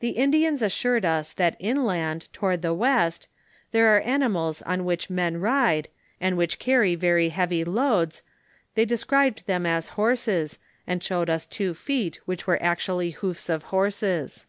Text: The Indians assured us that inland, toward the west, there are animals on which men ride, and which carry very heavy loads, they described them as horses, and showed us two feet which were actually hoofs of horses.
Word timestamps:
The 0.00 0.08
Indians 0.18 0.60
assured 0.60 1.04
us 1.04 1.32
that 1.34 1.54
inland, 1.60 2.28
toward 2.32 2.62
the 2.62 2.74
west, 2.74 3.28
there 3.70 3.94
are 3.96 4.00
animals 4.00 4.60
on 4.62 4.84
which 4.84 5.08
men 5.08 5.36
ride, 5.36 5.86
and 6.20 6.36
which 6.36 6.58
carry 6.58 6.96
very 6.96 7.28
heavy 7.28 7.62
loads, 7.62 8.24
they 8.74 8.84
described 8.84 9.46
them 9.46 9.66
as 9.66 9.90
horses, 9.94 10.58
and 10.84 11.00
showed 11.00 11.30
us 11.30 11.46
two 11.46 11.74
feet 11.74 12.18
which 12.24 12.48
were 12.48 12.60
actually 12.60 13.12
hoofs 13.12 13.48
of 13.48 13.62
horses. 13.70 14.46